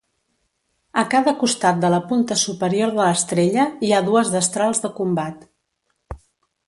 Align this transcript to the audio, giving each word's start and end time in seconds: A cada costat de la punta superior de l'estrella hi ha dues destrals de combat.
A 1.01 1.03
cada 1.11 1.33
costat 1.43 1.83
de 1.83 1.91
la 1.95 1.99
punta 2.11 2.37
superior 2.45 2.95
de 2.95 3.01
l'estrella 3.09 3.67
hi 3.89 3.93
ha 3.99 4.03
dues 4.09 4.33
destrals 4.37 4.83
de 4.87 4.93
combat. 5.03 5.45